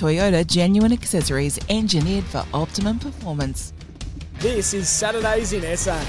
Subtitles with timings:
[0.00, 3.74] Toyota genuine accessories engineered for optimum performance.
[4.38, 6.02] This is Saturdays in SA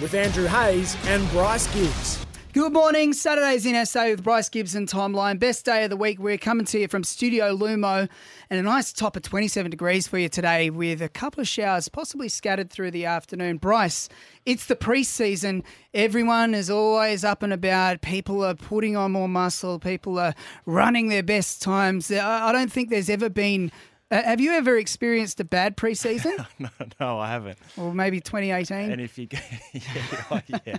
[0.00, 2.24] with Andrew Hayes and Bryce Gibbs.
[2.52, 5.38] Good morning, Saturdays in SA with Bryce Gibson Timeline.
[5.38, 6.18] Best day of the week.
[6.18, 8.10] We're coming to you from Studio Lumo
[8.50, 11.88] and a nice top of 27 degrees for you today with a couple of showers
[11.88, 13.56] possibly scattered through the afternoon.
[13.56, 14.10] Bryce,
[14.44, 15.64] it's the preseason.
[15.94, 18.02] Everyone is always up and about.
[18.02, 19.78] People are putting on more muscle.
[19.78, 20.34] People are
[20.66, 22.12] running their best times.
[22.12, 23.72] I don't think there's ever been
[24.10, 26.46] uh, have you ever experienced a bad preseason?
[26.58, 26.68] no,
[27.00, 27.56] no, I haven't.
[27.78, 28.92] Or maybe 2018.
[28.92, 29.26] And if you,
[29.72, 30.78] yeah, yeah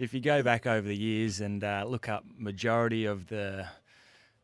[0.00, 3.66] if you go back over the years and uh, look up majority of the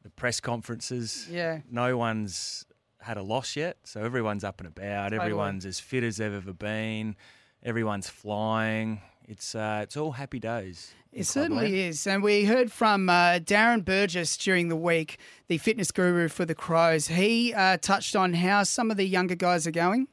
[0.02, 2.66] the press conferences, yeah, no one's
[3.00, 3.78] had a loss yet.
[3.84, 5.10] So everyone's up and about.
[5.10, 5.20] Totally.
[5.22, 7.16] Everyone's as fit as they've ever been.
[7.64, 9.00] Everyone's flying.
[9.26, 10.92] It's uh, it's all happy days.
[11.12, 12.06] It certainly is.
[12.06, 16.54] And we heard from uh, Darren Burgess during the week, the fitness guru for the
[16.54, 17.08] Crows.
[17.08, 20.08] He uh, touched on how some of the younger guys are going.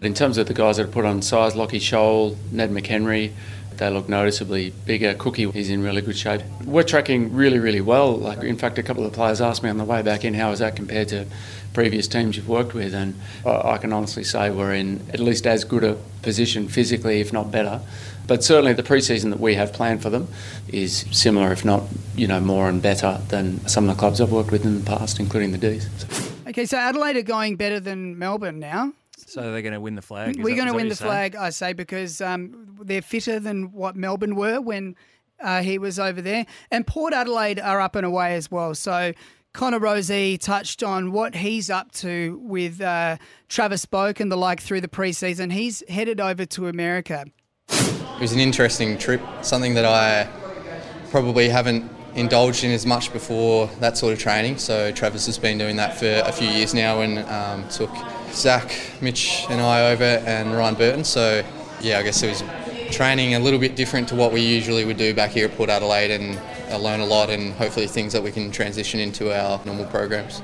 [0.00, 3.32] In terms of the guys that have put on size, Lachie Sholl, Ned McHenry,
[3.78, 5.14] they look noticeably bigger.
[5.14, 6.42] Cookie is in really good shape.
[6.64, 8.16] We're tracking really, really well.
[8.16, 10.50] Like, in fact, a couple of players asked me on the way back in, how
[10.50, 11.26] is that compared to
[11.72, 12.94] previous teams you've worked with?
[12.94, 13.14] And
[13.44, 17.50] I can honestly say we're in at least as good a position physically, if not
[17.50, 17.80] better.
[18.26, 20.28] But certainly the preseason that we have planned for them
[20.68, 21.82] is similar, if not,
[22.16, 24.86] you know, more and better than some of the clubs I've worked with in the
[24.86, 25.88] past, including the D's.
[26.46, 28.92] Okay, so Adelaide are going better than Melbourne now.
[29.26, 30.38] So they're going to win the flag.
[30.38, 33.96] Is We're going to win the flag, I say, because um, they're fitter than what
[33.96, 34.96] Melbourne were when
[35.40, 36.46] uh, he was over there.
[36.70, 38.74] And Port Adelaide are up and away as well.
[38.74, 39.12] So
[39.52, 43.16] Connor Rozee touched on what he's up to with uh,
[43.48, 45.52] Travis Boak and the like through the preseason.
[45.52, 47.26] He's headed over to America.
[47.68, 50.28] It was an interesting trip, something that I
[51.10, 54.58] probably haven't indulged in as much before that sort of training.
[54.58, 57.90] So Travis has been doing that for a few years now and um, took
[58.34, 61.04] Zach, Mitch, and I over, and Ryan Burton.
[61.04, 61.44] So,
[61.80, 62.42] yeah, I guess it was
[62.94, 65.70] training a little bit different to what we usually would do back here at Port
[65.70, 66.38] Adelaide, and
[66.70, 70.42] I learn a lot, and hopefully things that we can transition into our normal programs.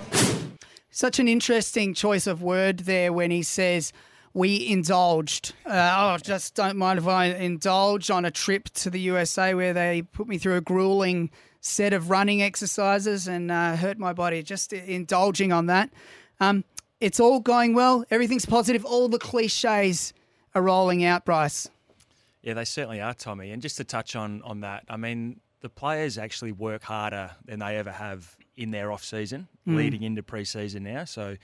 [0.91, 3.93] Such an interesting choice of word there when he says
[4.33, 5.55] we indulged.
[5.67, 9.73] Uh, oh, just don't mind if I indulge on a trip to the USA where
[9.73, 11.31] they put me through a grueling
[11.61, 14.43] set of running exercises and uh, hurt my body.
[14.43, 15.91] Just indulging on that.
[16.41, 16.65] Um,
[17.01, 18.05] it's all going well.
[18.11, 18.85] Everything's positive.
[18.85, 20.13] All the cliches
[20.55, 21.69] are rolling out, Bryce.
[22.43, 23.51] Yeah, they certainly are, Tommy.
[23.51, 27.59] And just to touch on on that, I mean, the players actually work harder than
[27.59, 29.77] they ever have in their off season, mm.
[29.77, 31.05] leading into preseason now.
[31.05, 31.37] So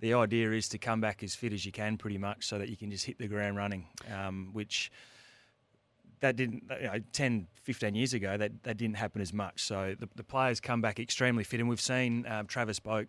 [0.00, 2.68] the idea is to come back as fit as you can, pretty much, so that
[2.68, 4.90] you can just hit the ground running, um, which
[6.20, 9.94] that didn't you know, 10 15 years ago that, that didn't happen as much so
[9.98, 13.08] the, the players come back extremely fit and we've seen um, travis boak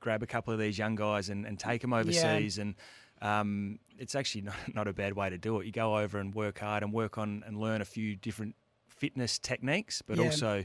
[0.00, 2.58] grab a couple of these young guys and, and take them overseas.
[2.58, 2.62] Yeah.
[2.62, 2.74] And
[3.20, 5.66] um, it's actually not, not a bad way to do it.
[5.66, 8.54] You go over and work hard and work on and learn a few different
[8.88, 10.24] fitness techniques, but yeah.
[10.24, 10.64] also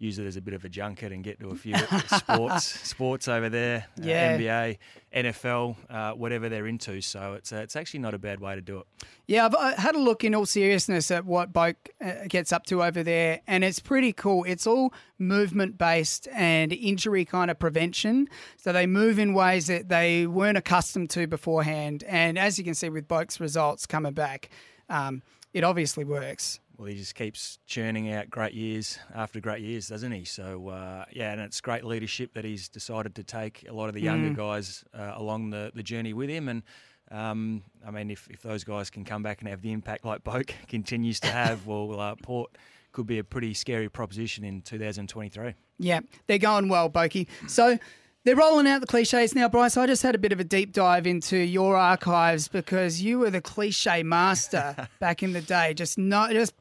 [0.00, 1.76] use it as a bit of a junket and get to a few
[2.16, 3.86] sports sports over there.
[3.98, 4.34] Uh, yeah.
[4.34, 4.78] Uh, NBA,
[5.14, 7.00] NFL, uh, whatever they're into.
[7.02, 8.86] So it's uh, it's actually not a bad way to do it.
[9.26, 12.82] Yeah, I've had a look in all seriousness at what Boak uh, gets up to
[12.82, 14.44] over there, and it's pretty cool.
[14.44, 18.28] It's all movement based and injury kind of prevention.
[18.56, 22.04] So they move in ways that they weren't accustomed to beforehand.
[22.08, 24.48] And as you can see with Boak's results coming back,
[24.88, 25.22] um,
[25.52, 30.12] it obviously works well, he just keeps churning out great years after great years, doesn't
[30.12, 30.24] he?
[30.24, 33.94] So, uh, yeah, and it's great leadership that he's decided to take a lot of
[33.94, 34.36] the younger mm.
[34.36, 36.48] guys uh, along the, the journey with him.
[36.48, 36.62] And,
[37.10, 40.24] um, I mean, if, if those guys can come back and have the impact like
[40.24, 42.56] Boak continues to have, well, uh, Port
[42.92, 45.52] could be a pretty scary proposition in 2023.
[45.78, 47.26] Yeah, they're going well, Boki.
[47.46, 47.78] So,
[48.24, 49.78] they're rolling out the cliches now, Bryce.
[49.78, 53.30] I just had a bit of a deep dive into your archives because you were
[53.30, 55.72] the cliche master back in the day.
[55.72, 56.52] Just not just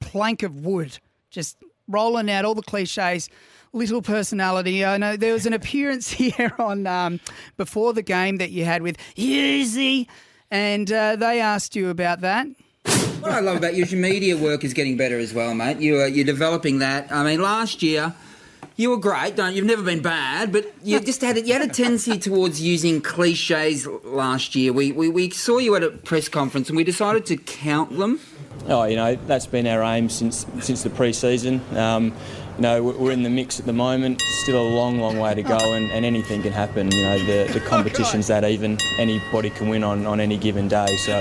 [0.00, 0.98] plank of wood,
[1.30, 1.56] just
[1.86, 3.28] rolling out all the cliches.
[3.74, 4.82] Little personality.
[4.84, 7.20] I know there was an appearance here on um,
[7.58, 10.08] before the game that you had with Easy,
[10.50, 12.46] and uh, they asked you about that.
[13.20, 15.80] What I love about you, your media work is getting better as well, mate.
[15.80, 17.12] You are, you're developing that.
[17.12, 18.14] I mean, last year
[18.76, 19.56] You were great, don't you?
[19.56, 23.88] You've never been bad, but you just had you had a tendency towards using cliches
[24.04, 24.72] last year.
[24.72, 28.20] We, we we saw you at a press conference and we decided to count them.
[28.66, 31.62] Oh, you know that's been our aim since since the pre-season.
[31.76, 32.14] Um,
[32.58, 34.20] you know, we're in the mix at the moment.
[34.42, 36.90] Still a long, long way to go, and, and anything can happen.
[36.90, 38.78] You know, the, the competition's that even.
[38.98, 40.96] Anybody can win on, on any given day.
[40.96, 41.20] So,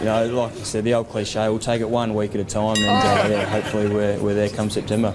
[0.00, 2.44] you know, like I said, the old cliche, we'll take it one week at a
[2.44, 5.14] time, and uh, yeah, hopefully we're, we're there come September.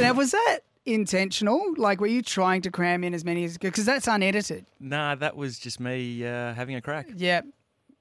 [0.00, 1.74] Now, was that intentional?
[1.76, 4.66] Like, were you trying to cram in as many as because that's unedited?
[4.80, 7.08] Nah, that was just me uh, having a crack.
[7.16, 7.42] Yeah,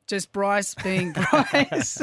[0.08, 2.02] just Bryce being Bryce,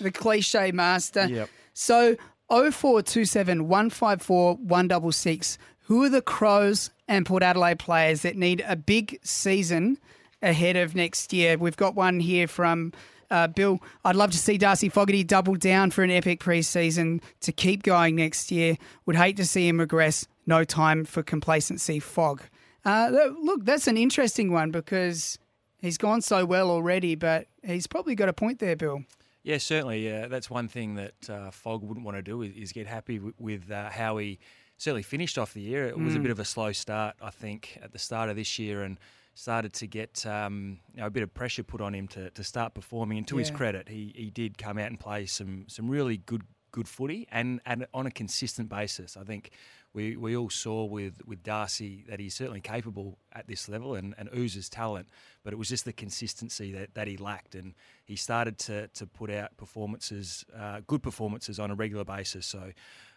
[0.00, 1.26] the cliche master.
[1.26, 1.50] Yep.
[1.72, 2.16] So
[2.48, 5.58] 0427 154 166.
[5.86, 9.98] Who are the Crows and Port Adelaide players that need a big season
[10.42, 11.58] ahead of next year?
[11.58, 12.92] We've got one here from
[13.30, 13.80] uh, Bill.
[14.04, 18.16] I'd love to see Darcy Fogarty double down for an epic preseason to keep going
[18.16, 18.76] next year.
[19.06, 20.26] Would hate to see him regress.
[20.46, 21.98] No time for complacency.
[22.00, 22.42] Fog.
[22.84, 23.10] Uh,
[23.42, 25.38] look, that's an interesting one because
[25.84, 29.04] he's gone so well already, but he's probably got a point there, Bill.
[29.42, 30.04] Yeah, certainly.
[30.04, 33.18] Yeah, that's one thing that uh, Fogg wouldn't want to do is, is get happy
[33.18, 34.38] with, with uh, how he
[34.78, 35.86] certainly finished off the year.
[35.86, 38.58] It was a bit of a slow start, I think, at the start of this
[38.58, 38.98] year, and
[39.34, 42.42] started to get um, you know, a bit of pressure put on him to, to
[42.42, 43.18] start performing.
[43.18, 46.42] And to his credit, he, he did come out and play some some really good
[46.74, 49.16] good footy and, and on a consistent basis.
[49.16, 49.52] I think
[49.92, 54.12] we, we all saw with, with Darcy that he's certainly capable at this level and,
[54.18, 55.06] and oozes talent,
[55.44, 57.54] but it was just the consistency that, that he lacked.
[57.54, 57.74] And
[58.04, 62.44] he started to, to put out performances, uh, good performances on a regular basis.
[62.44, 62.72] So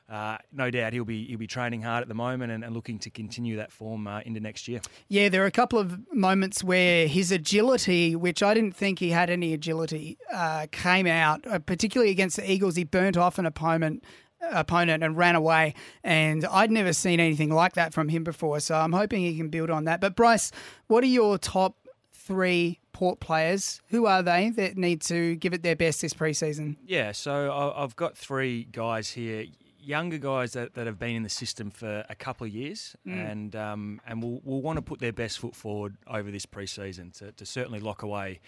[0.09, 2.97] uh, no doubt he'll be he'll be training hard at the moment and, and looking
[2.99, 4.79] to continue that form uh, into next year.
[5.09, 9.09] Yeah, there are a couple of moments where his agility, which I didn't think he
[9.09, 12.75] had any agility, uh, came out, uh, particularly against the Eagles.
[12.75, 14.03] He burnt off an opponent
[14.51, 15.73] opponent and ran away
[16.03, 19.49] and I'd never seen anything like that from him before so I'm hoping he can
[19.49, 20.51] build on that but Bryce
[20.85, 21.75] what are your top
[22.13, 26.77] 3 port players who are they that need to give it their best this preseason
[26.85, 29.45] Yeah, so I've got three guys here,
[29.87, 33.55] younger guys that, that have been in the system for a couple of years, and
[33.55, 37.31] um, and will will want to put their best foot forward over this preseason to,
[37.31, 38.39] to certainly lock away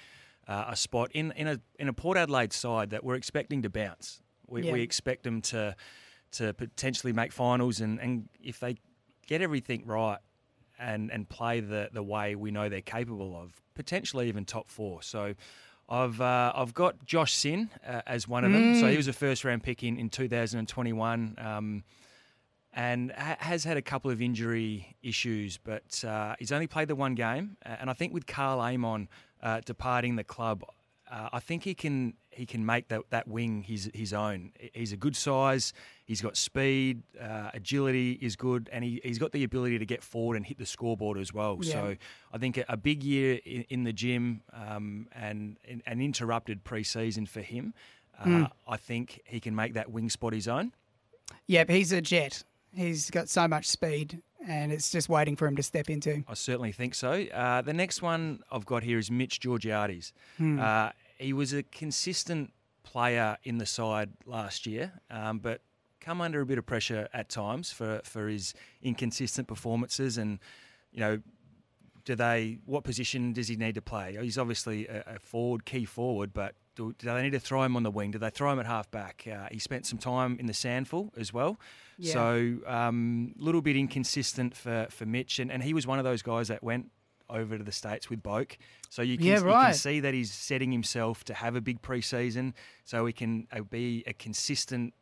[0.47, 3.69] uh, a spot in in a in a Port Adelaide side that we're expecting to
[3.69, 4.21] bounce.
[4.47, 4.73] We, Yeah.
[4.73, 5.75] we expect them to
[6.31, 8.75] to potentially make finals, and, and if they
[9.25, 10.19] get everything right
[10.77, 15.01] and and play the the way we know they're capable of, potentially even top four.
[15.01, 15.33] So.
[15.89, 18.79] I've uh, I've got Josh Sinn uh, as one of them.
[18.79, 21.83] So he was a first round pick in, in 2021, um,
[22.73, 26.95] and ha- has had a couple of injury issues, but uh, he's only played the
[26.95, 27.57] one game.
[27.63, 29.09] And I think with Karl Amon
[29.41, 30.63] uh, departing the club,
[31.11, 34.51] uh, I think he can he can make that, that wing his his own.
[34.73, 35.73] He's a good size.
[36.05, 40.03] He's got speed, uh, agility is good, and he, he's got the ability to get
[40.03, 41.57] forward and hit the scoreboard as well.
[41.61, 41.73] Yeah.
[41.73, 41.95] So
[42.33, 47.25] I think a, a big year in, in the gym um, and an interrupted pre-season
[47.25, 47.73] for him.
[48.17, 50.73] Uh, I think he can make that wing spot his own.
[51.47, 52.43] Yep he's a jet
[52.75, 56.33] he's got so much speed and it's just waiting for him to step into I
[56.33, 57.11] certainly think so.
[57.11, 60.11] Uh, the next one I've got here is Mitch Georgiades.
[60.39, 62.51] Uh, he was a consistent
[62.83, 65.61] player in the side last year, um, but
[66.01, 70.39] come under a bit of pressure at times for, for his inconsistent performances and,
[70.91, 71.21] you know,
[72.05, 72.57] do they?
[72.65, 74.17] What position does he need to play?
[74.19, 77.75] He's obviously a, a forward, key forward, but do, do they need to throw him
[77.75, 78.11] on the wing?
[78.11, 79.25] Do they throw him at half back?
[79.31, 81.59] Uh, he spent some time in the SANFL as well,
[81.97, 82.13] Yeah.
[82.13, 86.05] so a um, little bit inconsistent for for Mitch, and, and he was one of
[86.05, 86.91] those guys that went
[87.29, 88.57] over to the states with Boak.
[88.89, 91.81] So you can, Yeah, you can see that he's setting himself to have a big
[91.81, 92.53] preseason,
[92.85, 94.93] so he can uh, be a consistent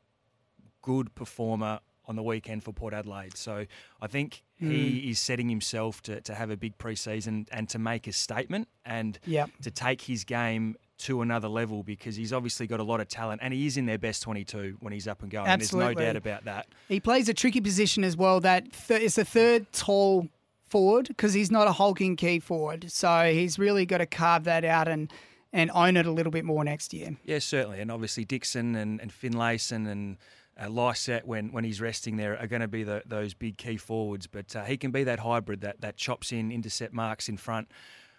[0.82, 3.36] good performer on the weekend for Port Adelaide.
[3.38, 3.66] So
[4.02, 4.72] I think Hmm.
[4.72, 8.68] he is setting himself to, to have a big preseason and to make a statement
[8.86, 9.50] and Yep.
[9.64, 13.42] to take his game to another level because he's obviously got a lot of talent
[13.44, 15.48] and he is in their best 22 when he's up and going.
[15.48, 15.96] Absolutely.
[15.96, 16.68] There's no doubt about that.
[16.88, 18.40] He plays a tricky position as well.
[18.40, 20.28] That th- it's a third tall
[20.68, 22.92] forward because he's not a hulking key forward.
[22.92, 25.12] So he's really got to carve that out and
[25.54, 27.16] and own it a little bit more next year.
[27.24, 27.80] Yeah, certainly.
[27.80, 30.18] And obviously Dixon and, and Finlayson and
[30.62, 33.78] uh, Lycett, when, when he's resting there, are going to be the, those big key
[33.78, 34.28] forwards.
[34.28, 37.70] But uh, he can be that hybrid that, that chops in, intercept marks in front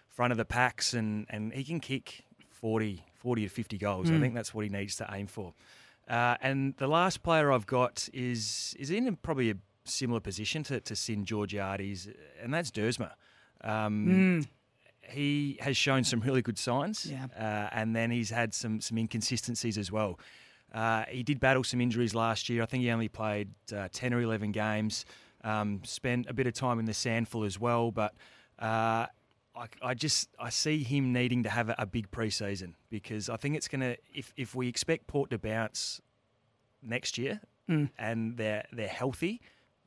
[0.09, 2.25] front of the packs, and, and he can kick
[2.61, 4.09] 40, 40 to 50 goals.
[4.11, 5.53] I think that's what he needs to aim for.
[6.07, 10.79] Uh, and the last player I've got is is in probably a similar position to,
[10.79, 12.07] to Sinn Georgiades,
[12.41, 13.11] and that's Duursma.
[13.63, 14.45] Um,
[15.11, 17.25] He has shown some really good signs, Yeah.
[17.35, 20.19] uh, and then he's had some some inconsistencies as well.
[20.71, 22.61] Uh, he did battle some injuries last year.
[22.61, 25.05] I think he only played uh, 10 or 11 games.
[25.43, 28.13] Um, spent a bit of time in the SANFL as well, but
[28.59, 29.07] uh,
[29.59, 33.35] I, I, just I see him needing to have a, a big preseason because I
[33.37, 36.01] think it's going to if if we expect Port to bounce
[36.81, 37.89] next year Mm.
[37.99, 39.41] and they're they're healthy,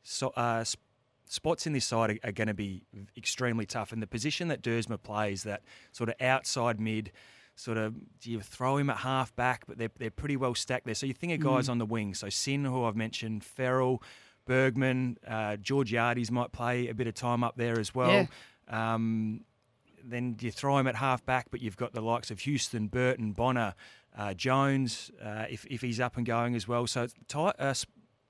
[0.05, 0.79] so uh, sp-
[1.25, 2.85] spots in this side are, are going to be
[3.17, 3.91] extremely tough.
[3.93, 7.11] And the position that Duursma plays, that sort of outside mid.
[7.55, 10.87] Sort of, do you throw him at half back, but they're, they're pretty well stacked
[10.87, 10.95] there.
[10.95, 11.73] So you think of guys Mm.
[11.73, 12.14] on the wing.
[12.14, 14.02] So Sinn, who I've mentioned, Farrell,
[14.47, 18.26] Bergman, uh, Georgiades might play a bit of time up there as well.
[18.69, 19.45] Um,
[20.04, 23.32] then you throw him at half back, but you've got the likes of Houston, Burton,
[23.32, 23.75] Bonner,
[24.16, 26.87] uh, Jones, uh, if, if he's up and going as well.
[26.87, 27.75] So tight, uh,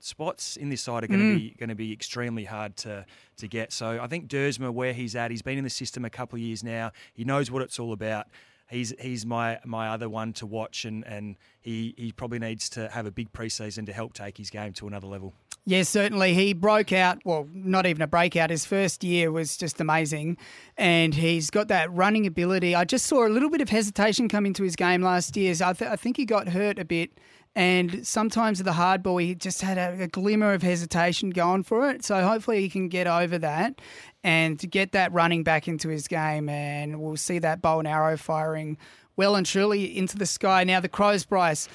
[0.00, 1.37] spots in this side are going to Mm.
[1.37, 3.73] be going to be extremely hard to to get.
[3.73, 6.43] So I think Duursma, where he's at, he's been in the system a couple of
[6.43, 6.93] years now.
[7.14, 8.26] He knows what it's all about.
[8.69, 12.88] He's he's my my other one to watch, and, and he, he probably needs to
[12.88, 15.35] have a big preseason to help take his game to another level.
[15.64, 16.35] Yes, certainly.
[16.35, 18.50] He broke out, well, not even a breakout.
[18.50, 20.37] His first year was just amazing.
[20.76, 22.75] And he's got that running ability.
[22.75, 25.54] I just saw a little bit of hesitation come into his game last year.
[25.54, 27.12] So I, th- I think he got hurt a bit.
[27.54, 31.90] And sometimes the hard ball, he just had a, a glimmer of hesitation going for
[31.90, 32.04] it.
[32.04, 33.81] So hopefully he can get over that
[34.25, 36.49] and get that running back into his game.
[36.49, 38.78] And we'll see that bow and arrow firing
[39.14, 40.64] well and truly into the sky.
[40.64, 41.69] Now, the Crows, Bryce.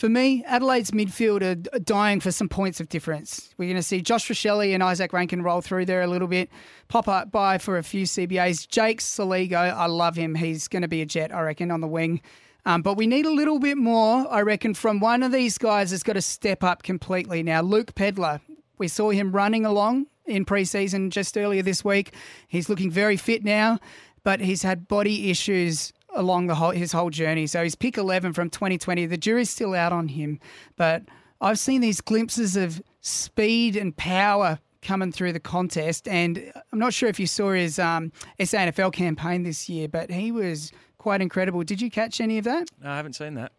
[0.00, 3.50] For me, Adelaide's midfield are dying for some points of difference.
[3.58, 6.48] We're going to see Josh Rachele and Izak Rankine roll through there a little bit,
[6.88, 8.66] pop up by for a few CBAs.
[8.66, 10.36] Jake Soligo, I love him.
[10.36, 12.22] He's going to be a jet, I reckon, on the wing.
[12.64, 15.90] Um, but we need a little bit more, I reckon, from one of these guys
[15.90, 17.42] that's got to step up completely.
[17.42, 18.40] Now, Luke Pedlar,
[18.78, 22.14] we saw him running along in preseason just earlier this week.
[22.48, 23.78] He's looking very fit now,
[24.24, 27.46] but he's had body issues along the whole his whole journey.
[27.46, 29.06] So he's pick 11 from 2020.
[29.06, 30.40] The jury's still out on him,
[30.76, 31.02] but
[31.40, 36.94] I've seen these glimpses of speed and power coming through the contest, and I'm not
[36.94, 41.62] sure if you saw his um, SANFL campaign this year, but he was quite incredible.
[41.64, 42.68] Did you catch any of that?
[42.82, 43.52] No, I haven't seen that.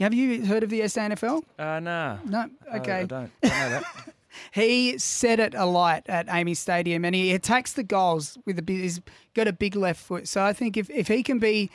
[0.00, 1.42] Have you heard of the SANFL?
[1.58, 2.18] Uh, nah.
[2.24, 2.48] No.
[2.74, 2.92] Okay.
[2.92, 3.30] I, I don't.
[3.42, 3.84] don't know that.
[4.52, 8.80] He set it alight at Amy Stadium and he attacks the goals with a big,
[8.80, 9.00] he's
[9.34, 10.28] got a big left foot.
[10.28, 11.70] So I think if, if he can be,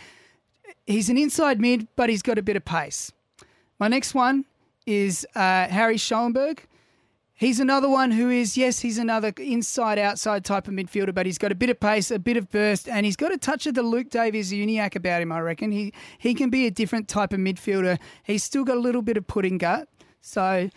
[0.86, 3.12] he's an inside mid, but he's got a bit of pace.
[3.80, 4.46] My next one
[4.86, 6.66] is uh, Harry Schoenberg.
[7.38, 11.38] He's another one who is, yes, he's another inside outside type of midfielder, but he's
[11.38, 13.74] got a bit of pace, a bit of burst, and he's got a touch of
[13.74, 15.74] the Luke Davies-Uniacke about him, I reckon.
[15.74, 18.00] He he can be a different type of midfielder.
[18.24, 19.90] He's still got a little bit of pudding gut.
[20.26, 20.70] So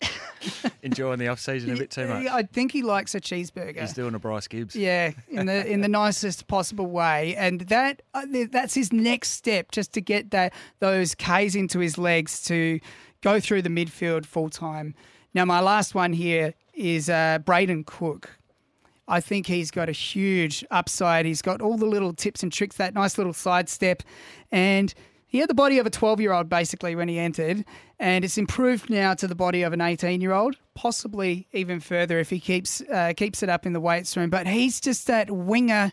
[0.82, 2.26] Enjoying the off season a bit too much.
[2.26, 3.80] I think he likes a cheeseburger.
[3.80, 4.74] He's doing a Bryce Gibbs.
[4.74, 9.70] Yeah, in the in the nicest possible way, and that uh, that's his next step,
[9.70, 12.80] just to get that those K's into his legs to
[13.20, 14.94] go through the midfield full time.
[15.34, 18.38] Now, my last one here is uh, Brayden Cook.
[19.06, 21.26] I think he's got a huge upside.
[21.26, 24.02] He's got all the little tips and tricks, that nice little sidestep,
[24.50, 24.94] and
[25.30, 27.64] he had the body of a 12 year old basically when he entered,
[27.98, 32.18] and it's improved now to the body of an 18 year old, possibly even further
[32.18, 34.28] if he keeps uh, keeps it up in the weights room.
[34.28, 35.92] But he's just that winger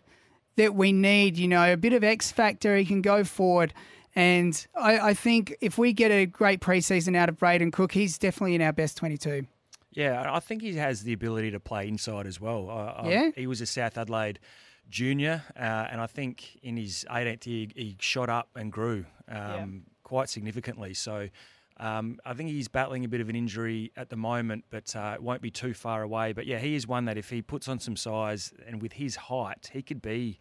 [0.57, 2.75] that we need, you know, a bit of X factor.
[2.75, 3.73] He can go forward.
[4.15, 8.17] And I, I think if we get a great preseason out of Brayden Cook, he's
[8.17, 9.45] definitely in our best 22.
[9.91, 12.69] Yeah, I think he has the ability to play inside as well.
[12.71, 13.29] I, I- Yeah?
[13.35, 14.39] he was a South Adelaide
[14.89, 19.83] junior, uh, and I think in his 18th year he shot up and grew um,
[20.03, 20.93] quite significantly.
[20.93, 21.29] So
[21.79, 25.11] um, I think he's battling a bit of an injury at the moment, but uh,
[25.15, 26.33] it won't be too far away.
[26.33, 29.15] But yeah, he is one that if he puts on some size and with his
[29.15, 30.39] height, he could be.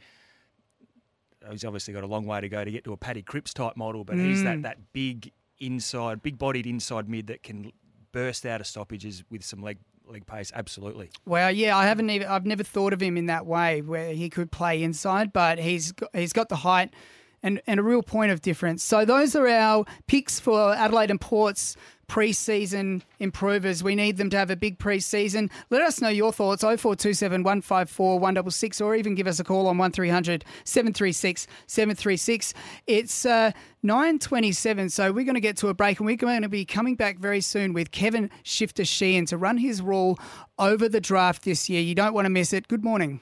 [1.51, 3.77] He's obviously got a long way to go to get to a Paddy Cripps type
[3.77, 4.63] model, but he's that, Mm.
[4.63, 7.73] that big inside, big bodied inside mid that can
[8.13, 10.53] burst out of stoppages with some leg leg pace.
[10.55, 11.11] Absolutely.
[11.25, 14.31] Well, yeah, I haven't even I've never thought of him in that way where he
[14.31, 16.93] could play inside, but he's got, he's got the height
[17.47, 18.83] and, and a real point of difference.
[18.83, 21.77] So those are our picks for Adelaide and Port's
[22.09, 23.85] pre-season improvers.
[23.85, 25.51] We need them to have a big pre-season.
[25.71, 29.79] Let us know your thoughts 0427 154 166 or even give us a call on
[29.79, 32.55] 1300 736 736.
[32.89, 33.53] It's uh,
[33.85, 36.97] 927, so we're going to get to a break and we're going to be coming
[36.97, 40.19] back very soon with Kevin Shifter Sheehan to run his rule
[40.59, 41.81] over the draft this year.
[41.81, 42.67] You don't want to miss it.
[42.67, 43.21] Good morning.